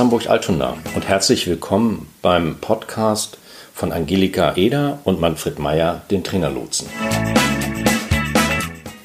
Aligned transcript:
Hamburg-Altona 0.00 0.78
und 0.94 1.06
herzlich 1.06 1.46
willkommen 1.46 2.08
beim 2.22 2.56
Podcast 2.56 3.36
von 3.74 3.92
Angelika 3.92 4.56
Eder 4.56 4.98
und 5.04 5.20
Manfred 5.20 5.58
Meyer, 5.58 6.00
den 6.10 6.24
Trainerlotsen. 6.24 6.88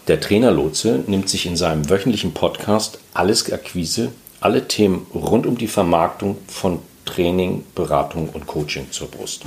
Der 0.07 0.21
Trainerlotse 0.21 1.03
nimmt 1.05 1.27
sich 1.27 1.47
in 1.47 1.57
seinem 1.57 1.89
wöchentlichen 1.89 2.33
Podcast 2.33 2.99
alles 3.13 3.51
Akquise, 3.51 4.13
alle 4.39 4.69
Themen 4.69 5.05
rund 5.13 5.45
um 5.45 5.57
die 5.57 5.67
Vermarktung 5.67 6.37
von 6.47 6.79
Training, 7.03 7.65
Beratung 7.75 8.29
und 8.29 8.47
Coaching 8.47 8.89
zur 8.89 9.11
Brust. 9.11 9.43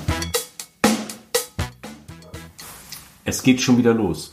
Es 3.25 3.43
geht 3.43 3.63
schon 3.63 3.79
wieder 3.79 3.95
los. 3.95 4.33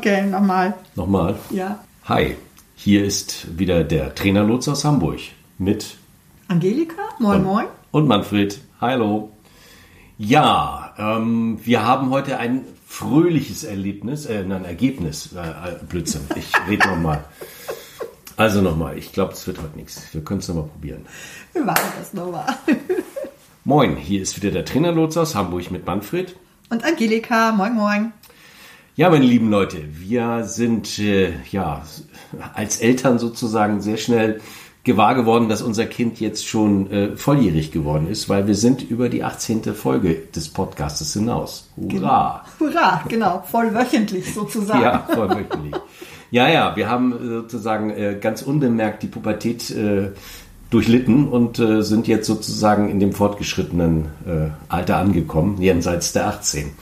Okay, 0.00 0.29
nochmal. 0.40 0.74
Nochmal. 0.94 1.38
Ja. 1.50 1.78
Hi, 2.04 2.36
hier 2.74 3.04
ist 3.04 3.58
wieder 3.58 3.84
der 3.84 4.14
Trainerlotse 4.14 4.72
aus 4.72 4.84
Hamburg 4.84 5.20
mit 5.58 5.98
Angelika, 6.48 7.02
moin 7.18 7.36
und, 7.40 7.44
moin. 7.44 7.66
und 7.90 8.08
Manfred. 8.08 8.58
Hallo. 8.80 9.30
Ja, 10.16 10.94
ähm, 10.98 11.60
wir 11.62 11.86
haben 11.86 12.10
heute 12.10 12.38
ein 12.38 12.64
fröhliches 12.86 13.64
Erlebnis, 13.64 14.26
äh, 14.26 14.42
nein, 14.42 14.64
Ergebnis. 14.64 15.30
Äh, 15.34 15.40
äh, 15.40 15.84
Blödsinn, 15.86 16.22
ich 16.36 16.52
rede 16.68 16.88
nochmal. 16.88 17.24
Also 18.36 18.62
nochmal, 18.62 18.96
ich 18.96 19.12
glaube, 19.12 19.34
es 19.34 19.46
wird 19.46 19.60
heute 19.60 19.76
nichts. 19.76 20.02
Wir 20.12 20.24
können 20.24 20.40
es 20.40 20.48
nochmal 20.48 20.64
probieren. 20.64 21.04
Wir 21.52 21.62
machen 21.64 21.92
das 21.98 22.14
nochmal. 22.14 22.46
Moin, 23.64 23.96
hier 23.96 24.22
ist 24.22 24.36
wieder 24.36 24.50
der 24.50 24.64
Trainerlotse 24.64 25.20
aus 25.20 25.34
Hamburg 25.34 25.70
mit 25.70 25.84
Manfred. 25.84 26.34
Und 26.70 26.84
Angelika, 26.84 27.52
moin 27.52 27.74
moin. 27.74 28.12
Ja, 28.96 29.08
meine 29.08 29.24
lieben 29.24 29.50
Leute, 29.50 29.78
wir 29.92 30.44
sind 30.44 30.98
äh, 30.98 31.32
ja 31.50 31.82
als 32.54 32.80
Eltern 32.80 33.18
sozusagen 33.18 33.80
sehr 33.80 33.96
schnell 33.96 34.40
gewahr 34.82 35.14
geworden, 35.14 35.48
dass 35.48 35.62
unser 35.62 35.86
Kind 35.86 36.20
jetzt 36.20 36.46
schon 36.46 36.90
äh, 36.90 37.16
volljährig 37.16 37.70
geworden 37.70 38.08
ist, 38.08 38.28
weil 38.28 38.46
wir 38.46 38.54
sind 38.54 38.82
über 38.82 39.08
die 39.08 39.22
18. 39.22 39.62
Folge 39.74 40.14
des 40.34 40.48
Podcastes 40.48 41.12
hinaus. 41.12 41.70
Hurra! 41.76 42.44
Hurra, 42.58 43.02
genau, 43.08 43.44
vollwöchentlich 43.46 44.34
sozusagen. 44.34 44.82
Ja, 44.82 45.06
vollwöchentlich. 45.08 45.74
ja, 46.30 46.48
ja, 46.48 46.74
wir 46.76 46.88
haben 46.88 47.12
äh, 47.12 47.28
sozusagen 47.28 47.90
äh, 47.90 48.18
ganz 48.20 48.42
unbemerkt 48.42 49.02
die 49.02 49.08
Pubertät 49.08 49.70
äh, 49.70 50.10
durchlitten 50.70 51.28
und 51.28 51.58
äh, 51.58 51.82
sind 51.82 52.08
jetzt 52.08 52.26
sozusagen 52.26 52.90
in 52.90 53.00
dem 53.00 53.12
fortgeschrittenen 53.12 54.06
äh, 54.26 54.50
Alter 54.68 54.96
angekommen, 54.96 55.60
jenseits 55.60 56.12
der 56.12 56.26
18. 56.26 56.72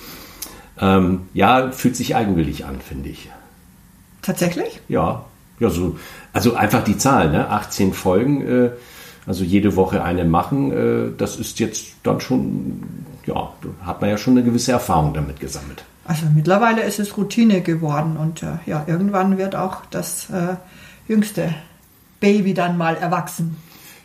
Ähm, 0.81 1.29
ja, 1.35 1.71
fühlt 1.73 1.97
sich 1.97 2.15
eigenwillig 2.17 2.65
an, 2.65 2.81
finde 2.81 3.09
ich. 3.09 3.29
Tatsächlich? 4.23 4.81
Ja, 4.89 5.25
ja, 5.61 5.71
so, 5.71 5.97
also 6.33 6.55
einfach 6.55 6.85
die 6.85 6.97
Zahl, 6.97 7.31
ne? 7.31 7.51
18 7.51 7.93
Folgen, 7.93 8.47
äh, 8.47 8.71
also 9.27 9.45
jede 9.45 9.77
Woche 9.77 10.03
eine 10.03 10.25
machen, 10.25 10.73
äh, 10.73 11.11
das 11.17 11.37
ist 11.37 11.59
jetzt 11.59 11.95
dann 12.03 12.21
schon, 12.21 12.83
ja, 13.27 13.53
hat 13.85 14.01
man 14.01 14.11
ja 14.11 14.19
schon 14.19 14.35
eine 14.35 14.45
gewisse 14.45 14.73
Erfahrung 14.73 15.15
damit 15.15 15.41
gesammelt. 15.41 15.85
Also 16.05 16.27
mittlerweile 16.35 16.83
ist 16.83 16.99
es 16.99 17.17
Routine 17.17 17.61
geworden 17.61 18.17
und 18.17 18.43
äh, 18.43 18.57
ja, 18.67 18.85
irgendwann 18.87 19.37
wird 19.37 19.55
auch 19.55 19.85
das 19.91 20.31
äh, 20.31 20.57
jüngste 21.07 21.55
Baby 22.21 22.55
dann 22.55 22.79
mal 22.79 22.97
erwachsen. 22.97 23.57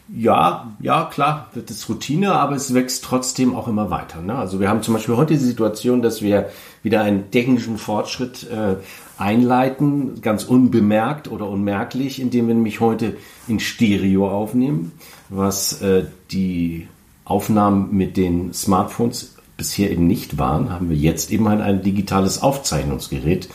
Ja, 0.09 0.75
ja, 0.81 1.05
klar, 1.05 1.49
das 1.55 1.77
ist 1.77 1.89
Routine, 1.89 2.33
aber 2.33 2.55
es 2.55 2.73
wächst 2.73 3.05
trotzdem 3.05 3.55
auch 3.55 3.69
immer 3.69 3.89
weiter. 3.89 4.21
Ne? 4.21 4.35
Also 4.35 4.59
wir 4.59 4.67
haben 4.67 4.81
zum 4.81 4.93
Beispiel 4.93 5.15
heute 5.15 5.33
die 5.33 5.39
Situation, 5.39 6.01
dass 6.01 6.21
wir 6.21 6.49
wieder 6.83 7.01
einen 7.01 7.31
technischen 7.31 7.77
Fortschritt 7.77 8.45
äh, 8.51 8.75
einleiten, 9.17 10.21
ganz 10.21 10.43
unbemerkt 10.43 11.31
oder 11.31 11.47
unmerklich, 11.47 12.19
indem 12.19 12.47
wir 12.47 12.55
nämlich 12.55 12.81
heute 12.81 13.15
in 13.47 13.61
Stereo 13.61 14.29
aufnehmen, 14.29 14.91
was 15.29 15.81
äh, 15.81 16.05
die 16.31 16.87
Aufnahmen 17.23 17.95
mit 17.95 18.17
den 18.17 18.53
Smartphones 18.53 19.35
bisher 19.55 19.89
eben 19.89 20.07
nicht 20.07 20.37
waren, 20.37 20.71
haben 20.71 20.89
wir 20.89 20.97
jetzt 20.97 21.31
eben 21.31 21.47
halt 21.47 21.61
ein 21.61 21.81
digitales 21.81 22.41
Aufzeichnungsgerät, 22.41 23.47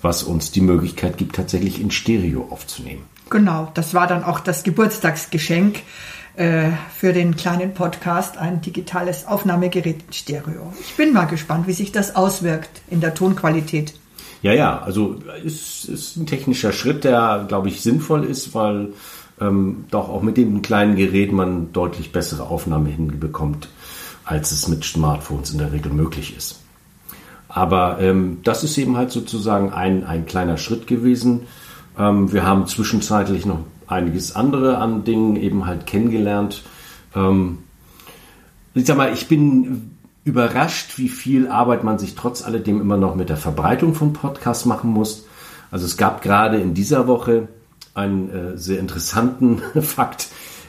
was 0.00 0.22
uns 0.22 0.52
die 0.52 0.60
Möglichkeit 0.60 1.16
gibt, 1.16 1.34
tatsächlich 1.34 1.80
in 1.80 1.90
Stereo 1.90 2.46
aufzunehmen. 2.50 3.02
Genau, 3.32 3.70
das 3.72 3.94
war 3.94 4.06
dann 4.06 4.24
auch 4.24 4.40
das 4.40 4.62
Geburtstagsgeschenk 4.62 5.80
äh, 6.36 6.68
für 6.94 7.14
den 7.14 7.34
kleinen 7.34 7.72
Podcast, 7.72 8.36
ein 8.36 8.60
digitales 8.60 9.26
Aufnahmegerät 9.26 10.04
in 10.06 10.12
Stereo. 10.12 10.74
Ich 10.82 10.96
bin 10.96 11.14
mal 11.14 11.24
gespannt, 11.24 11.66
wie 11.66 11.72
sich 11.72 11.92
das 11.92 12.14
auswirkt 12.14 12.82
in 12.90 13.00
der 13.00 13.14
Tonqualität. 13.14 13.94
Ja, 14.42 14.52
ja, 14.52 14.82
also 14.82 15.16
es 15.46 15.86
ist 15.86 16.16
ein 16.18 16.26
technischer 16.26 16.72
Schritt, 16.72 17.04
der, 17.04 17.46
glaube 17.48 17.68
ich, 17.68 17.80
sinnvoll 17.80 18.24
ist, 18.24 18.54
weil 18.54 18.92
ähm, 19.40 19.86
doch 19.90 20.10
auch 20.10 20.20
mit 20.20 20.36
dem 20.36 20.60
kleinen 20.60 20.96
Gerät 20.96 21.32
man 21.32 21.72
deutlich 21.72 22.12
bessere 22.12 22.42
Aufnahme 22.42 22.90
hinbekommt, 22.90 23.70
als 24.26 24.52
es 24.52 24.68
mit 24.68 24.84
Smartphones 24.84 25.52
in 25.52 25.58
der 25.58 25.72
Regel 25.72 25.90
möglich 25.90 26.36
ist. 26.36 26.60
Aber 27.48 27.98
ähm, 27.98 28.40
das 28.44 28.62
ist 28.62 28.76
eben 28.76 28.98
halt 28.98 29.10
sozusagen 29.10 29.72
ein, 29.72 30.04
ein 30.04 30.26
kleiner 30.26 30.58
Schritt 30.58 30.86
gewesen. 30.86 31.46
Ähm, 31.98 32.32
wir 32.32 32.44
haben 32.44 32.66
zwischenzeitlich 32.66 33.46
noch 33.46 33.60
einiges 33.86 34.34
andere 34.34 34.78
an 34.78 35.04
Dingen 35.04 35.36
eben 35.36 35.66
halt 35.66 35.86
kennengelernt. 35.86 36.62
Ähm, 37.14 37.58
ich 38.74 38.86
sag 38.86 38.96
mal, 38.96 39.12
ich 39.12 39.28
bin 39.28 39.96
überrascht, 40.24 40.98
wie 40.98 41.08
viel 41.08 41.48
Arbeit 41.48 41.84
man 41.84 41.98
sich 41.98 42.14
trotz 42.14 42.42
alledem 42.42 42.80
immer 42.80 42.96
noch 42.96 43.14
mit 43.14 43.28
der 43.28 43.36
Verbreitung 43.36 43.94
von 43.94 44.12
Podcasts 44.12 44.64
machen 44.64 44.90
muss. 44.90 45.26
Also 45.70 45.86
es 45.86 45.96
gab 45.96 46.22
gerade 46.22 46.58
in 46.58 46.74
dieser 46.74 47.06
Woche 47.06 47.48
einen 47.94 48.30
äh, 48.30 48.58
sehr 48.58 48.78
interessanten 48.78 49.58
Fakt. 49.82 50.28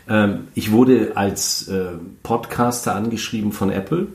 Ähm, 0.09 0.47
ich 0.55 0.71
wurde 0.71 1.13
als 1.15 1.67
äh, 1.67 1.91
Podcaster 2.23 2.95
angeschrieben 2.95 3.51
von 3.51 3.69
Apple 3.69 4.07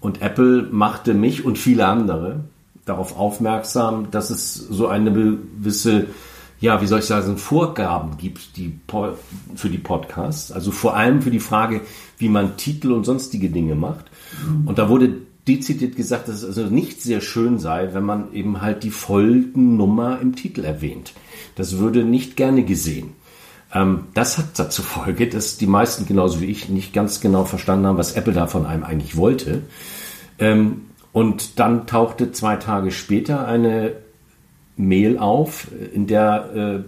und 0.00 0.22
Apple 0.22 0.68
machte 0.70 1.14
mich 1.14 1.44
und 1.44 1.58
viele 1.58 1.86
andere 1.86 2.40
darauf 2.84 3.16
aufmerksam, 3.16 4.10
dass 4.10 4.30
es 4.30 4.54
so 4.54 4.88
eine 4.88 5.12
gewisse, 5.12 6.06
ja, 6.60 6.80
wie 6.82 6.86
soll 6.86 7.00
ich 7.00 7.06
sagen, 7.06 7.36
Vorgaben 7.36 8.16
gibt 8.16 8.56
die, 8.56 8.78
für 9.54 9.68
die 9.68 9.78
Podcasts. 9.78 10.52
Also 10.52 10.70
vor 10.70 10.96
allem 10.96 11.22
für 11.22 11.30
die 11.30 11.40
Frage, 11.40 11.82
wie 12.18 12.28
man 12.28 12.56
Titel 12.56 12.92
und 12.92 13.04
sonstige 13.04 13.50
Dinge 13.50 13.74
macht. 13.74 14.06
Und 14.66 14.78
da 14.78 14.88
wurde 14.88 15.14
dezidiert 15.48 15.96
gesagt, 15.96 16.28
dass 16.28 16.42
es 16.42 16.44
also 16.44 16.62
nicht 16.72 17.02
sehr 17.02 17.20
schön 17.20 17.58
sei, 17.58 17.90
wenn 17.92 18.04
man 18.04 18.32
eben 18.32 18.60
halt 18.60 18.82
die 18.82 18.90
Folgennummer 18.90 20.20
im 20.20 20.36
Titel 20.36 20.64
erwähnt. 20.64 21.12
Das 21.56 21.78
würde 21.78 22.04
nicht 22.04 22.36
gerne 22.36 22.64
gesehen. 22.64 23.14
Ähm, 23.72 24.04
das 24.14 24.38
hat 24.38 24.58
dazu 24.58 24.82
Folge, 24.82 25.28
dass 25.28 25.56
die 25.56 25.66
meisten 25.66 26.06
genauso 26.06 26.40
wie 26.40 26.46
ich 26.46 26.68
nicht 26.68 26.92
ganz 26.92 27.20
genau 27.20 27.44
verstanden 27.44 27.86
haben, 27.86 27.98
was 27.98 28.12
Apple 28.12 28.32
da 28.32 28.46
von 28.46 28.66
einem 28.66 28.84
eigentlich 28.84 29.16
wollte. 29.16 29.62
Ähm, 30.38 30.82
und 31.12 31.58
dann 31.58 31.86
tauchte 31.86 32.32
zwei 32.32 32.56
Tage 32.56 32.90
später 32.90 33.46
eine 33.46 33.92
Mail 34.76 35.18
auf, 35.18 35.68
in 35.92 36.06
der 36.06 36.84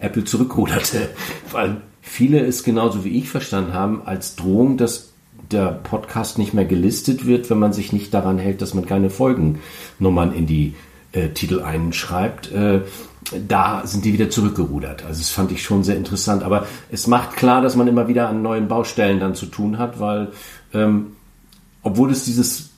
äh, 0.00 0.04
Apple 0.04 0.24
zurückruderte, 0.24 1.10
weil 1.52 1.76
viele 2.00 2.40
es 2.40 2.64
genauso 2.64 3.04
wie 3.04 3.18
ich 3.18 3.28
verstanden 3.28 3.74
haben 3.74 4.02
als 4.04 4.36
Drohung, 4.36 4.76
dass 4.76 5.10
der 5.50 5.72
Podcast 5.72 6.38
nicht 6.38 6.54
mehr 6.54 6.64
gelistet 6.64 7.26
wird, 7.26 7.50
wenn 7.50 7.58
man 7.58 7.72
sich 7.72 7.92
nicht 7.92 8.14
daran 8.14 8.38
hält, 8.38 8.62
dass 8.62 8.74
man 8.74 8.86
keine 8.86 9.10
Folgennummern 9.10 10.32
in 10.32 10.46
die 10.46 10.74
äh, 11.12 11.30
Titel 11.30 11.60
einschreibt. 11.60 12.52
Äh, 12.52 12.82
da 13.46 13.86
sind 13.86 14.04
die 14.04 14.12
wieder 14.12 14.30
zurückgerudert. 14.30 15.04
Also 15.04 15.20
das 15.20 15.30
fand 15.30 15.52
ich 15.52 15.62
schon 15.62 15.84
sehr 15.84 15.96
interessant. 15.96 16.42
Aber 16.42 16.66
es 16.90 17.06
macht 17.06 17.36
klar, 17.36 17.62
dass 17.62 17.76
man 17.76 17.88
immer 17.88 18.08
wieder 18.08 18.28
an 18.28 18.42
neuen 18.42 18.68
Baustellen 18.68 19.20
dann 19.20 19.34
zu 19.34 19.46
tun 19.46 19.78
hat, 19.78 20.00
weil 20.00 20.28
ähm, 20.72 21.12
obwohl 21.82 22.10
es 22.10 22.24
dieses 22.24 22.69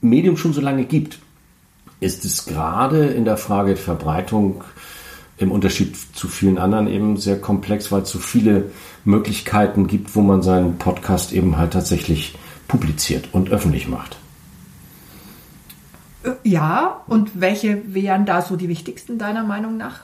Medium 0.00 0.36
schon 0.36 0.52
so 0.52 0.60
lange 0.60 0.84
gibt, 0.84 1.18
ist 2.00 2.24
es 2.24 2.46
gerade 2.46 3.06
in 3.06 3.24
der 3.24 3.36
Frage 3.36 3.74
der 3.74 3.82
Verbreitung 3.82 4.62
im 5.38 5.50
Unterschied 5.50 5.96
zu 6.14 6.28
vielen 6.28 6.58
anderen 6.58 6.88
eben 6.88 7.16
sehr 7.16 7.40
komplex, 7.40 7.92
weil 7.92 8.02
es 8.02 8.10
so 8.10 8.18
viele 8.18 8.70
Möglichkeiten 9.04 9.86
gibt, 9.86 10.14
wo 10.16 10.22
man 10.22 10.42
seinen 10.42 10.78
Podcast 10.78 11.32
eben 11.32 11.58
halt 11.58 11.72
tatsächlich 11.72 12.36
publiziert 12.68 13.28
und 13.32 13.50
öffentlich 13.50 13.88
macht. 13.88 14.16
Ja, 16.42 17.02
und 17.06 17.40
welche 17.40 17.94
wären 17.94 18.26
da 18.26 18.42
so 18.42 18.56
die 18.56 18.68
wichtigsten 18.68 19.18
deiner 19.18 19.44
Meinung 19.44 19.76
nach? 19.76 20.00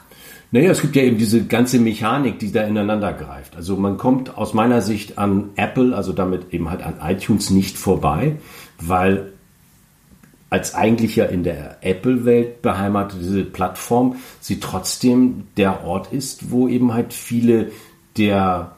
Naja, 0.52 0.70
es 0.70 0.82
gibt 0.82 0.94
ja 0.94 1.02
eben 1.02 1.16
diese 1.16 1.46
ganze 1.46 1.78
Mechanik, 1.78 2.38
die 2.38 2.52
da 2.52 2.62
ineinander 2.62 3.12
greift. 3.14 3.56
Also 3.56 3.76
man 3.76 3.96
kommt 3.96 4.36
aus 4.36 4.52
meiner 4.52 4.82
Sicht 4.82 5.18
an 5.18 5.50
Apple, 5.56 5.96
also 5.96 6.12
damit 6.12 6.52
eben 6.52 6.70
halt 6.70 6.82
an 6.82 6.96
iTunes 7.02 7.50
nicht 7.50 7.78
vorbei, 7.78 8.36
weil 8.78 9.31
als 10.52 10.74
eigentlich 10.74 11.16
ja 11.16 11.24
in 11.24 11.42
der 11.44 11.78
Apple-Welt 11.80 12.60
beheimatete 12.60 13.42
Plattform 13.42 14.16
sie 14.38 14.60
trotzdem 14.60 15.44
der 15.56 15.82
Ort 15.82 16.12
ist, 16.12 16.50
wo 16.50 16.68
eben 16.68 16.92
halt 16.92 17.14
viele 17.14 17.72
der 18.18 18.76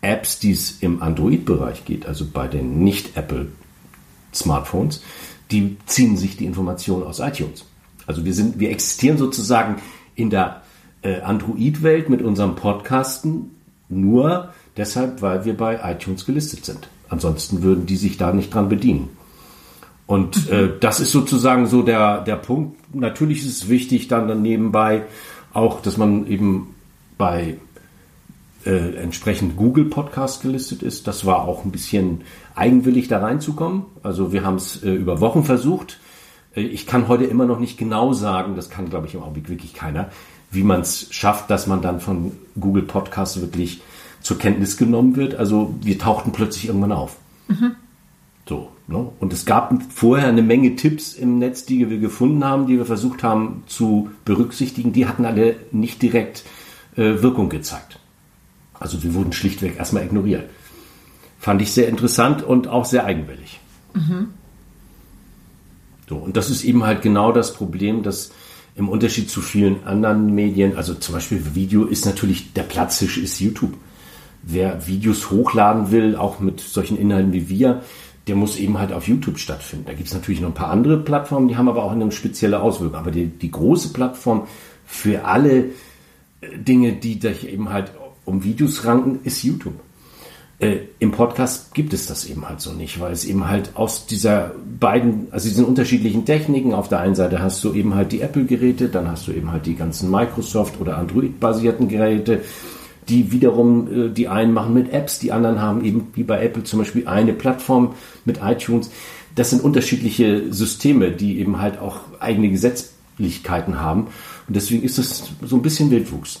Apps, 0.00 0.40
die 0.40 0.50
es 0.50 0.82
im 0.82 1.00
Android-Bereich 1.00 1.84
geht, 1.84 2.06
also 2.06 2.26
bei 2.26 2.48
den 2.48 2.82
Nicht-Apple-Smartphones, 2.82 5.04
die 5.52 5.76
ziehen 5.86 6.16
sich 6.16 6.38
die 6.38 6.46
Informationen 6.46 7.04
aus 7.04 7.20
iTunes. 7.20 7.66
Also 8.08 8.24
wir 8.24 8.34
sind, 8.34 8.58
wir 8.58 8.70
existieren 8.70 9.16
sozusagen 9.16 9.80
in 10.16 10.28
der 10.28 10.62
äh, 11.02 11.20
Android-Welt 11.20 12.10
mit 12.10 12.20
unserem 12.20 12.56
Podcasten 12.56 13.52
nur 13.88 14.52
deshalb, 14.76 15.22
weil 15.22 15.44
wir 15.44 15.56
bei 15.56 15.78
iTunes 15.88 16.26
gelistet 16.26 16.64
sind. 16.64 16.88
Ansonsten 17.08 17.62
würden 17.62 17.86
die 17.86 17.94
sich 17.94 18.16
da 18.16 18.32
nicht 18.32 18.52
dran 18.52 18.68
bedienen. 18.68 19.10
Und 20.06 20.50
äh, 20.50 20.70
das 20.80 21.00
ist 21.00 21.12
sozusagen 21.12 21.66
so 21.66 21.82
der, 21.82 22.20
der 22.20 22.36
Punkt. 22.36 22.94
Natürlich 22.94 23.40
ist 23.40 23.62
es 23.62 23.68
wichtig 23.68 24.08
dann, 24.08 24.28
dann 24.28 24.42
nebenbei 24.42 25.02
auch, 25.52 25.80
dass 25.80 25.96
man 25.96 26.26
eben 26.26 26.74
bei 27.16 27.56
äh, 28.66 28.96
entsprechend 28.96 29.56
Google 29.56 29.86
Podcast 29.86 30.42
gelistet 30.42 30.82
ist. 30.82 31.06
Das 31.06 31.24
war 31.24 31.42
auch 31.48 31.64
ein 31.64 31.70
bisschen 31.70 32.22
eigenwillig 32.54 33.08
da 33.08 33.20
reinzukommen. 33.20 33.84
Also 34.02 34.32
wir 34.32 34.44
haben 34.44 34.56
es 34.56 34.82
äh, 34.82 34.92
über 34.92 35.20
Wochen 35.20 35.44
versucht. 35.44 36.00
Äh, 36.54 36.62
ich 36.62 36.86
kann 36.86 37.08
heute 37.08 37.24
immer 37.24 37.46
noch 37.46 37.58
nicht 37.58 37.78
genau 37.78 38.12
sagen, 38.12 38.56
das 38.56 38.70
kann 38.70 38.90
glaube 38.90 39.06
ich 39.06 39.14
im 39.14 39.22
Augenblick 39.22 39.48
wirklich 39.48 39.74
keiner, 39.74 40.10
wie 40.50 40.62
man 40.62 40.80
es 40.80 41.08
schafft, 41.10 41.50
dass 41.50 41.66
man 41.66 41.82
dann 41.82 42.00
von 42.00 42.32
Google 42.58 42.84
Podcast 42.84 43.40
wirklich 43.40 43.80
zur 44.20 44.38
Kenntnis 44.38 44.76
genommen 44.76 45.16
wird. 45.16 45.34
Also 45.34 45.74
wir 45.82 45.98
tauchten 45.98 46.32
plötzlich 46.32 46.66
irgendwann 46.66 46.92
auf. 46.92 47.16
Mhm. 47.48 47.76
So, 48.46 48.70
ne? 48.88 49.10
Und 49.20 49.32
es 49.32 49.46
gab 49.46 49.72
vorher 49.92 50.28
eine 50.28 50.42
Menge 50.42 50.76
Tipps 50.76 51.14
im 51.14 51.38
Netz, 51.38 51.64
die 51.64 51.88
wir 51.88 51.98
gefunden 51.98 52.44
haben, 52.44 52.66
die 52.66 52.76
wir 52.76 52.84
versucht 52.84 53.22
haben 53.22 53.64
zu 53.66 54.10
berücksichtigen. 54.24 54.92
Die 54.92 55.06
hatten 55.06 55.24
alle 55.24 55.56
nicht 55.72 56.02
direkt 56.02 56.44
äh, 56.96 57.22
Wirkung 57.22 57.48
gezeigt. 57.48 57.98
Also 58.78 58.98
sie 58.98 59.14
wurden 59.14 59.32
schlichtweg 59.32 59.78
erstmal 59.78 60.04
ignoriert. 60.04 60.44
Fand 61.38 61.62
ich 61.62 61.72
sehr 61.72 61.88
interessant 61.88 62.42
und 62.42 62.68
auch 62.68 62.84
sehr 62.84 63.04
eigenwillig. 63.06 63.60
Mhm. 63.94 64.28
So, 66.08 66.16
und 66.16 66.36
das 66.36 66.50
ist 66.50 66.64
eben 66.64 66.84
halt 66.84 67.00
genau 67.00 67.32
das 67.32 67.54
Problem, 67.54 68.02
dass 68.02 68.30
im 68.76 68.88
Unterschied 68.88 69.30
zu 69.30 69.40
vielen 69.40 69.84
anderen 69.84 70.34
Medien, 70.34 70.76
also 70.76 70.94
zum 70.94 71.14
Beispiel 71.14 71.54
Video 71.54 71.84
ist 71.84 72.04
natürlich 72.04 72.52
der 72.52 72.64
Platzhisch 72.64 73.18
ist 73.18 73.40
YouTube. 73.40 73.74
Wer 74.42 74.86
Videos 74.86 75.30
hochladen 75.30 75.90
will, 75.90 76.16
auch 76.16 76.40
mit 76.40 76.60
solchen 76.60 76.98
Inhalten 76.98 77.32
wie 77.32 77.48
wir, 77.48 77.82
der 78.26 78.36
muss 78.36 78.58
eben 78.58 78.78
halt 78.78 78.92
auf 78.92 79.06
YouTube 79.06 79.38
stattfinden. 79.38 79.86
Da 79.86 79.92
gibt 79.92 80.08
es 80.08 80.14
natürlich 80.14 80.40
noch 80.40 80.48
ein 80.48 80.54
paar 80.54 80.70
andere 80.70 80.98
Plattformen, 80.98 81.48
die 81.48 81.56
haben 81.56 81.68
aber 81.68 81.84
auch 81.84 81.92
eine 81.92 82.10
spezielle 82.12 82.60
Auswirkung. 82.60 82.98
Aber 82.98 83.10
die, 83.10 83.26
die 83.26 83.50
große 83.50 83.92
Plattform 83.92 84.46
für 84.86 85.24
alle 85.24 85.66
äh, 86.40 86.58
Dinge, 86.58 86.92
die 86.92 87.20
sich 87.20 87.48
eben 87.48 87.70
halt 87.70 87.92
um 88.24 88.42
Videos 88.44 88.84
ranken, 88.84 89.20
ist 89.24 89.42
YouTube. 89.42 89.74
Äh, 90.58 90.78
Im 91.00 91.10
Podcast 91.10 91.74
gibt 91.74 91.92
es 91.92 92.06
das 92.06 92.24
eben 92.26 92.48
halt 92.48 92.60
so 92.60 92.72
nicht, 92.72 93.00
weil 93.00 93.12
es 93.12 93.24
eben 93.24 93.48
halt 93.48 93.72
aus 93.74 94.06
dieser 94.06 94.52
beiden, 94.78 95.26
also 95.30 95.48
diesen 95.48 95.64
unterschiedlichen 95.64 96.24
Techniken, 96.24 96.72
auf 96.72 96.88
der 96.88 97.00
einen 97.00 97.16
Seite 97.16 97.42
hast 97.42 97.62
du 97.64 97.74
eben 97.74 97.94
halt 97.94 98.12
die 98.12 98.20
Apple-Geräte, 98.20 98.88
dann 98.88 99.10
hast 99.10 99.26
du 99.26 99.32
eben 99.32 99.50
halt 99.50 99.66
die 99.66 99.74
ganzen 99.74 100.10
Microsoft- 100.10 100.80
oder 100.80 100.96
Android-basierten 100.96 101.88
Geräte, 101.88 102.42
die 103.08 103.32
wiederum, 103.32 104.08
äh, 104.08 104.08
die 104.10 104.28
einen 104.28 104.52
machen 104.52 104.74
mit 104.74 104.92
Apps, 104.92 105.18
die 105.18 105.32
anderen 105.32 105.60
haben 105.60 105.84
eben 105.84 106.08
wie 106.14 106.24
bei 106.24 106.42
Apple 106.42 106.64
zum 106.64 106.80
Beispiel 106.80 107.06
eine 107.06 107.32
Plattform 107.32 107.94
mit 108.24 108.40
iTunes. 108.42 108.90
Das 109.34 109.50
sind 109.50 109.62
unterschiedliche 109.62 110.52
Systeme, 110.52 111.10
die 111.10 111.38
eben 111.40 111.60
halt 111.60 111.78
auch 111.78 112.00
eigene 112.20 112.50
Gesetzlichkeiten 112.50 113.80
haben. 113.80 114.08
Und 114.46 114.56
deswegen 114.56 114.82
ist 114.82 114.98
das 114.98 115.32
so 115.42 115.56
ein 115.56 115.62
bisschen 115.62 115.90
Wildwuchs. 115.90 116.40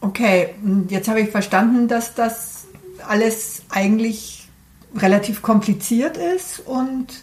Okay, 0.00 0.50
jetzt 0.88 1.08
habe 1.08 1.20
ich 1.20 1.30
verstanden, 1.30 1.88
dass 1.88 2.14
das 2.14 2.66
alles 3.06 3.62
eigentlich 3.68 4.48
relativ 4.96 5.42
kompliziert 5.42 6.16
ist 6.16 6.60
und 6.60 7.22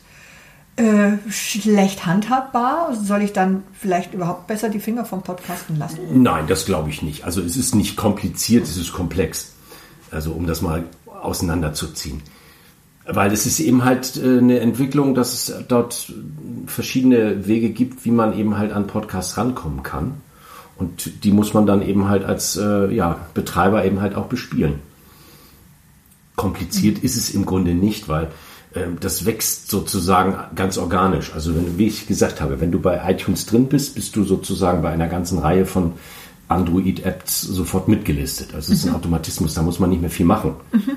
äh, 0.77 1.17
schlecht 1.29 2.05
handhabbar? 2.05 2.95
Soll 2.95 3.21
ich 3.21 3.33
dann 3.33 3.63
vielleicht 3.73 4.13
überhaupt 4.13 4.47
besser 4.47 4.69
die 4.69 4.79
Finger 4.79 5.05
vom 5.05 5.21
Podcasten 5.21 5.77
lassen? 5.77 5.99
Nein, 6.21 6.45
das 6.47 6.65
glaube 6.65 6.89
ich 6.89 7.01
nicht. 7.01 7.23
Also 7.23 7.41
es 7.41 7.55
ist 7.55 7.75
nicht 7.75 7.95
kompliziert, 7.95 8.63
es 8.63 8.77
ist 8.77 8.91
komplex. 8.93 9.53
Also 10.11 10.31
um 10.31 10.47
das 10.47 10.61
mal 10.61 10.83
auseinanderzuziehen. 11.05 12.21
Weil 13.07 13.31
es 13.31 13.45
ist 13.45 13.59
eben 13.59 13.85
halt 13.85 14.17
äh, 14.17 14.39
eine 14.39 14.59
Entwicklung, 14.59 15.15
dass 15.15 15.33
es 15.33 15.65
dort 15.67 16.11
verschiedene 16.65 17.47
Wege 17.47 17.69
gibt, 17.69 18.03
wie 18.03 18.11
man 18.11 18.37
eben 18.37 18.57
halt 18.57 18.71
an 18.71 18.87
Podcasts 18.87 19.37
rankommen 19.37 19.83
kann. 19.83 20.15
Und 20.77 21.23
die 21.23 21.31
muss 21.31 21.53
man 21.53 21.65
dann 21.65 21.81
eben 21.81 22.09
halt 22.09 22.25
als 22.25 22.57
äh, 22.57 22.93
ja, 22.93 23.19
Betreiber 23.33 23.85
eben 23.85 24.01
halt 24.01 24.15
auch 24.15 24.25
bespielen. 24.25 24.79
Kompliziert 26.35 26.97
mhm. 26.97 27.05
ist 27.05 27.15
es 27.15 27.29
im 27.29 27.45
Grunde 27.45 27.73
nicht, 27.73 28.09
weil 28.09 28.29
das 28.99 29.25
wächst 29.25 29.69
sozusagen 29.69 30.35
ganz 30.55 30.77
organisch. 30.77 31.33
Also 31.33 31.55
wenn, 31.55 31.77
wie 31.77 31.87
ich 31.87 32.07
gesagt 32.07 32.41
habe, 32.41 32.59
wenn 32.59 32.71
du 32.71 32.79
bei 32.79 33.01
iTunes 33.09 33.45
drin 33.45 33.67
bist, 33.67 33.95
bist 33.95 34.15
du 34.15 34.23
sozusagen 34.23 34.81
bei 34.81 34.91
einer 34.91 35.07
ganzen 35.07 35.39
Reihe 35.39 35.65
von 35.65 35.93
Android-Apps 36.49 37.41
sofort 37.41 37.87
mitgelistet. 37.87 38.53
Also 38.53 38.73
es 38.73 38.79
ist 38.79 38.85
ein 38.85 38.91
mhm. 38.91 38.97
Automatismus, 38.97 39.53
da 39.53 39.61
muss 39.61 39.79
man 39.79 39.89
nicht 39.89 40.01
mehr 40.01 40.09
viel 40.09 40.25
machen. 40.25 40.55
Mhm. 40.71 40.91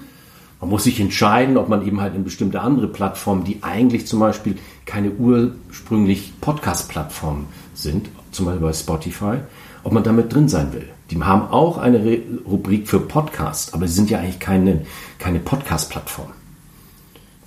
Man 0.61 0.71
muss 0.71 0.85
sich 0.85 0.99
entscheiden, 0.99 1.57
ob 1.57 1.69
man 1.69 1.87
eben 1.87 2.01
halt 2.01 2.17
in 2.17 2.25
bestimmte 2.25 2.61
andere 2.61 2.89
Plattformen, 2.89 3.45
die 3.45 3.63
eigentlich 3.63 4.09
zum 4.09 4.19
Beispiel 4.19 4.57
keine 4.85 5.13
ursprünglich 5.13 6.33
Podcast-Plattformen 6.41 7.47
sind, 7.75 8.09
zum 8.33 8.47
Beispiel 8.47 8.67
bei 8.67 8.73
Spotify, 8.73 9.37
ob 9.85 9.93
man 9.93 10.03
damit 10.03 10.35
drin 10.35 10.49
sein 10.49 10.73
will. 10.73 10.89
Die 11.13 11.23
haben 11.23 11.49
auch 11.53 11.79
eine 11.79 12.21
Rubrik 12.45 12.89
für 12.89 12.99
Podcast, 12.99 13.73
aber 13.73 13.87
sie 13.87 13.95
sind 13.95 14.11
ja 14.11 14.19
eigentlich 14.19 14.41
keine, 14.41 14.85
keine 15.21 15.39
Podcast-Plattform. 15.39 16.29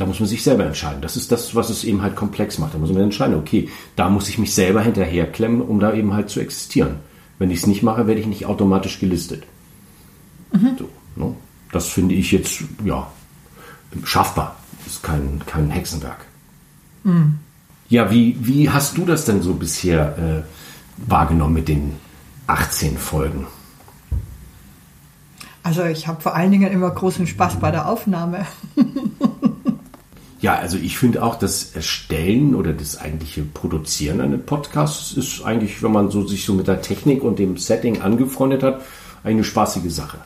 Da 0.01 0.07
muss 0.07 0.19
man 0.19 0.27
sich 0.27 0.41
selber 0.41 0.65
entscheiden. 0.65 1.03
Das 1.03 1.15
ist 1.15 1.31
das, 1.31 1.53
was 1.53 1.69
es 1.69 1.83
eben 1.83 2.01
halt 2.01 2.15
komplex 2.15 2.57
macht. 2.57 2.73
Da 2.73 2.79
muss 2.79 2.91
man 2.91 3.03
entscheiden, 3.03 3.35
okay, 3.35 3.69
da 3.95 4.09
muss 4.09 4.29
ich 4.29 4.39
mich 4.39 4.55
selber 4.55 4.81
hinterherklemmen, 4.81 5.61
um 5.61 5.79
da 5.79 5.93
eben 5.93 6.15
halt 6.15 6.31
zu 6.31 6.39
existieren. 6.39 6.95
Wenn 7.37 7.51
ich 7.51 7.59
es 7.59 7.67
nicht 7.67 7.83
mache, 7.83 8.07
werde 8.07 8.19
ich 8.19 8.25
nicht 8.25 8.47
automatisch 8.47 8.99
gelistet. 8.99 9.43
Mhm. 10.53 10.75
So, 10.79 10.89
ne? 11.15 11.35
Das 11.71 11.87
finde 11.87 12.15
ich 12.15 12.31
jetzt, 12.31 12.63
ja, 12.83 13.11
schaffbar. 14.03 14.55
Ist 14.87 15.03
kein, 15.03 15.39
kein 15.45 15.69
Hexenwerk. 15.69 16.25
Mhm. 17.03 17.37
Ja, 17.87 18.09
wie, 18.09 18.35
wie 18.39 18.71
hast 18.71 18.97
du 18.97 19.05
das 19.05 19.25
denn 19.25 19.43
so 19.43 19.53
bisher 19.53 20.17
äh, 20.17 21.09
wahrgenommen 21.11 21.53
mit 21.53 21.67
den 21.67 21.93
18 22.47 22.97
Folgen? 22.97 23.45
Also 25.61 25.83
ich 25.83 26.07
habe 26.07 26.19
vor 26.21 26.33
allen 26.33 26.49
Dingen 26.49 26.71
immer 26.71 26.89
großen 26.89 27.27
Spaß 27.27 27.57
bei 27.57 27.69
der 27.69 27.87
Aufnahme. 27.87 28.47
Ja, 30.41 30.55
also 30.55 30.77
ich 30.77 30.97
finde 30.97 31.21
auch, 31.21 31.35
das 31.35 31.75
Erstellen 31.75 32.55
oder 32.55 32.73
das 32.73 32.97
eigentliche 32.97 33.43
Produzieren 33.43 34.21
eines 34.21 34.41
Podcasts 34.41 35.13
ist 35.13 35.43
eigentlich, 35.43 35.83
wenn 35.83 35.91
man 35.91 36.09
so 36.09 36.25
sich 36.25 36.45
so 36.45 36.53
mit 36.53 36.67
der 36.67 36.81
Technik 36.81 37.23
und 37.23 37.37
dem 37.37 37.57
Setting 37.57 38.01
angefreundet 38.01 38.63
hat, 38.63 38.81
eine 39.23 39.43
spaßige 39.43 39.93
Sache. 39.93 40.17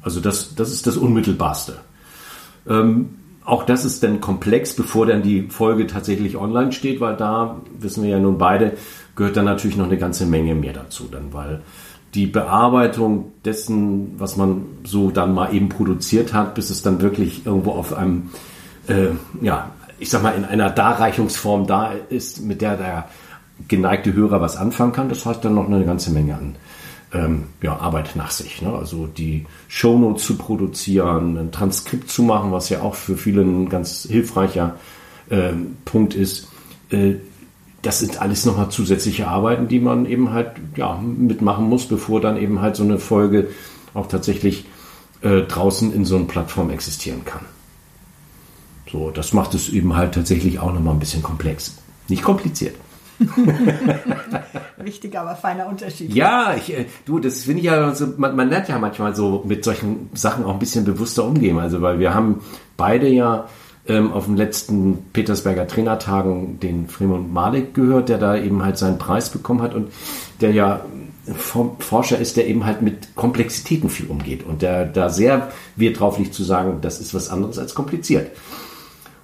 Also 0.00 0.20
das, 0.20 0.54
das 0.54 0.72
ist 0.72 0.86
das 0.86 0.96
Unmittelbarste. 0.96 1.76
Ähm, 2.66 3.10
auch 3.44 3.64
das 3.64 3.84
ist 3.84 4.02
dann 4.02 4.22
komplex, 4.22 4.74
bevor 4.74 5.04
dann 5.04 5.22
die 5.22 5.48
Folge 5.50 5.86
tatsächlich 5.86 6.38
online 6.38 6.72
steht, 6.72 7.00
weil 7.00 7.16
da, 7.16 7.60
wissen 7.78 8.02
wir 8.02 8.10
ja 8.10 8.18
nun 8.18 8.38
beide, 8.38 8.72
gehört 9.16 9.36
dann 9.36 9.44
natürlich 9.44 9.76
noch 9.76 9.86
eine 9.86 9.98
ganze 9.98 10.24
Menge 10.24 10.54
mehr 10.54 10.72
dazu, 10.72 11.08
dann, 11.10 11.32
weil 11.32 11.60
die 12.14 12.26
Bearbeitung 12.26 13.32
dessen, 13.44 14.14
was 14.18 14.36
man 14.38 14.64
so 14.84 15.10
dann 15.10 15.34
mal 15.34 15.54
eben 15.54 15.68
produziert 15.68 16.32
hat, 16.32 16.54
bis 16.54 16.70
es 16.70 16.80
dann 16.82 17.02
wirklich 17.02 17.44
irgendwo 17.44 17.72
auf 17.72 17.92
einem 17.92 18.30
äh, 18.88 19.10
ja, 19.40 19.70
ich 19.98 20.10
sag 20.10 20.22
mal, 20.22 20.34
in 20.34 20.44
einer 20.44 20.70
Darreichungsform 20.70 21.66
da 21.66 21.92
ist, 22.08 22.40
mit 22.40 22.62
der 22.62 22.76
der 22.76 23.08
geneigte 23.68 24.12
Hörer 24.12 24.40
was 24.40 24.56
anfangen 24.56 24.92
kann, 24.92 25.08
das 25.08 25.26
hat 25.26 25.44
dann 25.44 25.54
noch 25.54 25.66
eine 25.66 25.84
ganze 25.84 26.10
Menge 26.10 26.34
an 26.34 26.56
ähm, 27.12 27.44
ja, 27.62 27.76
Arbeit 27.76 28.16
nach 28.16 28.30
sich. 28.30 28.62
Ne? 28.62 28.72
Also 28.72 29.06
die 29.06 29.46
Shownotes 29.68 30.24
zu 30.24 30.36
produzieren, 30.36 31.36
ein 31.36 31.52
Transkript 31.52 32.10
zu 32.10 32.22
machen, 32.22 32.52
was 32.52 32.68
ja 32.68 32.82
auch 32.82 32.94
für 32.94 33.16
viele 33.16 33.42
ein 33.42 33.68
ganz 33.68 34.06
hilfreicher 34.08 34.76
äh, 35.28 35.52
Punkt 35.84 36.14
ist. 36.14 36.48
Äh, 36.90 37.14
das 37.82 38.00
sind 38.00 38.20
alles 38.20 38.44
nochmal 38.44 38.68
zusätzliche 38.68 39.26
Arbeiten, 39.26 39.68
die 39.68 39.80
man 39.80 40.04
eben 40.06 40.32
halt 40.32 40.52
ja, 40.76 40.96
mitmachen 40.96 41.64
muss, 41.66 41.86
bevor 41.86 42.20
dann 42.20 42.36
eben 42.36 42.60
halt 42.60 42.76
so 42.76 42.82
eine 42.82 42.98
Folge 42.98 43.48
auch 43.94 44.06
tatsächlich 44.06 44.66
äh, 45.22 45.42
draußen 45.42 45.92
in 45.92 46.04
so 46.04 46.16
einer 46.16 46.26
Plattform 46.26 46.70
existieren 46.70 47.24
kann. 47.24 47.44
So, 48.90 49.10
das 49.10 49.32
macht 49.32 49.54
es 49.54 49.68
eben 49.68 49.96
halt 49.96 50.14
tatsächlich 50.14 50.58
auch 50.58 50.72
nochmal 50.72 50.94
ein 50.94 51.00
bisschen 51.00 51.22
komplex. 51.22 51.76
Nicht 52.08 52.22
kompliziert. 52.22 52.74
Wichtiger, 54.78 55.20
aber 55.20 55.36
feiner 55.36 55.68
Unterschied. 55.68 56.12
Ja, 56.14 56.54
ich, 56.56 56.72
äh, 56.72 56.86
du, 57.04 57.18
das 57.18 57.42
finde 57.42 57.60
ich 57.60 57.66
ja, 57.66 57.94
so, 57.94 58.08
man, 58.16 58.34
man 58.34 58.48
lernt 58.48 58.68
ja 58.68 58.78
manchmal 58.78 59.14
so 59.14 59.44
mit 59.46 59.62
solchen 59.62 60.08
Sachen 60.14 60.44
auch 60.44 60.54
ein 60.54 60.58
bisschen 60.58 60.84
bewusster 60.84 61.24
umgehen. 61.24 61.58
Also, 61.58 61.82
weil 61.82 61.98
wir 61.98 62.14
haben 62.14 62.40
beide 62.76 63.08
ja 63.08 63.46
ähm, 63.86 64.12
auf 64.12 64.24
den 64.24 64.36
letzten 64.36 65.04
Petersberger 65.12 65.66
Trainertagen 65.66 66.58
den 66.60 66.88
Fremont 66.88 67.32
Malik 67.32 67.74
gehört, 67.74 68.08
der 68.08 68.18
da 68.18 68.36
eben 68.36 68.64
halt 68.64 68.78
seinen 68.78 68.98
Preis 68.98 69.28
bekommen 69.30 69.62
hat 69.62 69.74
und 69.74 69.92
der 70.40 70.52
ja 70.52 70.80
Forscher 71.78 72.18
ist, 72.18 72.36
der 72.36 72.48
eben 72.48 72.64
halt 72.64 72.82
mit 72.82 73.14
Komplexitäten 73.14 73.90
viel 73.90 74.06
umgeht 74.06 74.44
und 74.44 74.62
der 74.62 74.86
da 74.86 75.10
sehr 75.10 75.52
Wert 75.76 76.00
drauf 76.00 76.18
liegt 76.18 76.34
zu 76.34 76.42
sagen, 76.42 76.78
das 76.80 77.00
ist 77.00 77.14
was 77.14 77.28
anderes 77.28 77.58
als 77.58 77.74
kompliziert. 77.74 78.30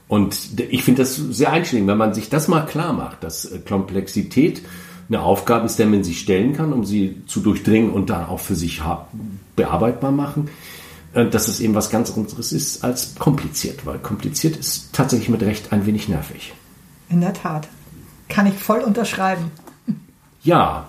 Und 0.09 0.61
ich 0.71 0.85
finde 0.85 1.03
das 1.03 1.17
sehr 1.17 1.53
einschlägig, 1.53 1.89
wenn 1.89 1.99
man 1.99 2.15
sich 2.15 2.29
das 2.29 2.49
mal 2.49 2.63
klar 2.63 2.93
macht, 2.93 3.25
dass 3.25 3.45
äh, 3.45 3.59
Komplexität 3.59 4.63
eine 5.09 5.21
Aufgabe 5.21 5.67
ist, 5.67 5.79
der 5.79 5.87
man 5.87 6.05
sich 6.05 6.21
stellen 6.21 6.53
kann, 6.53 6.73
um 6.73 6.85
sie 6.85 7.23
zu 7.27 7.41
durchdringen 7.41 7.91
und 7.91 8.11
dann 8.11 8.27
auch 8.27 8.41
für 8.41 8.55
sich 8.55 8.83
bearbeitbar 9.55 10.13
machen, 10.13 10.49
äh, 11.13 11.27
dass 11.29 11.49
es 11.49 11.61
eben 11.61 11.75
was 11.75 11.91
ganz 11.91 12.17
anderes 12.17 12.53
ist 12.53 12.85
als 12.85 13.15
kompliziert, 13.17 13.85
weil 13.85 13.99
kompliziert 13.99 14.57
ist 14.57 14.93
tatsächlich 14.93 15.29
mit 15.29 15.43
Recht 15.43 15.73
ein 15.73 15.87
wenig 15.87 16.09
nervig. 16.09 16.55
In 17.09 17.21
der 17.21 17.35
Tat. 17.35 17.69
Kann 18.29 18.47
ich 18.47 18.55
voll 18.55 18.81
unterschreiben. 18.81 19.53
Ja, 20.43 20.89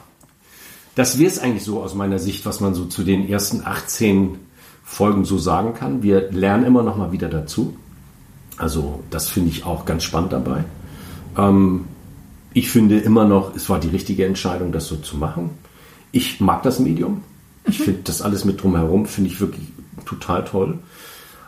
das 0.96 1.20
wäre 1.20 1.30
es 1.30 1.38
eigentlich 1.38 1.64
so 1.64 1.84
aus 1.84 1.94
meiner 1.94 2.18
Sicht, 2.18 2.46
was 2.48 2.60
man 2.60 2.74
so 2.74 2.86
zu 2.86 3.04
den 3.04 3.30
ersten 3.30 3.62
18 3.64 4.40
Folgen 4.84 5.26
so 5.26 5.38
sagen 5.38 5.76
kann. 5.76 6.02
Wir 6.02 6.32
lernen 6.32 6.66
immer 6.66 6.82
noch 6.82 6.98
mal 6.98 7.12
wieder 7.12 7.30
dazu. 7.30 7.78
Also 8.58 9.04
das 9.10 9.30
finde 9.30 9.50
ich 9.50 9.66
auch 9.66 9.86
ganz 9.86 10.04
spannend 10.04 10.34
dabei. 10.34 10.64
Ähm, 11.38 11.86
ich 12.54 12.72
finde 12.72 13.00
immer 13.00 13.26
noch, 13.26 13.56
es 13.56 13.70
war 13.70 13.80
die 13.80 13.90
richtige 13.90 14.26
Entscheidung, 14.26 14.72
das 14.72 14.88
so 14.88 14.96
zu 14.96 15.18
machen. 15.18 15.52
Ich 16.12 16.42
mag 16.42 16.64
das 16.64 16.80
Medium. 16.80 17.24
Ich 17.66 17.80
mhm. 17.80 17.84
finde 17.84 18.02
das 18.06 18.22
alles 18.22 18.46
mit 18.46 18.62
drumherum, 18.62 19.06
finde 19.06 19.30
ich 19.30 19.40
wirklich 19.40 19.68
total 20.06 20.44
toll. 20.44 20.80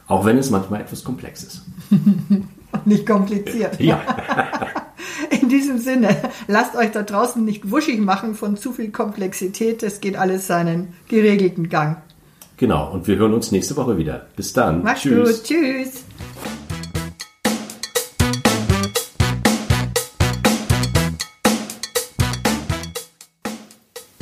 Auch 0.07 0.25
wenn 0.25 0.37
es 0.37 0.49
manchmal 0.49 0.81
etwas 0.81 1.03
komplex 1.03 1.43
ist. 1.43 1.61
nicht 2.85 3.05
kompliziert. 3.05 3.79
Ja. 3.79 4.01
In 5.41 5.49
diesem 5.49 5.79
Sinne, 5.79 6.15
lasst 6.47 6.75
euch 6.75 6.91
da 6.91 7.03
draußen 7.03 7.43
nicht 7.43 7.71
wuschig 7.71 7.99
machen 7.99 8.35
von 8.35 8.57
zu 8.57 8.73
viel 8.73 8.91
Komplexität. 8.91 9.81
Es 9.83 10.01
geht 10.01 10.15
alles 10.15 10.47
seinen 10.47 10.93
geregelten 11.07 11.69
Gang. 11.69 11.97
Genau, 12.57 12.91
und 12.91 13.07
wir 13.07 13.15
hören 13.15 13.33
uns 13.33 13.51
nächste 13.51 13.75
Woche 13.77 13.97
wieder. 13.97 14.27
Bis 14.35 14.51
dann. 14.53 14.83
Macht's 14.83 15.03
Tschüss. 15.03 15.37
gut. 15.37 15.43
Tschüss. 15.45 16.03